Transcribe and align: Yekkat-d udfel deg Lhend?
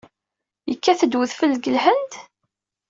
Yekkat-d 0.69 1.13
udfel 1.19 1.51
deg 1.55 1.65
Lhend? 1.75 2.11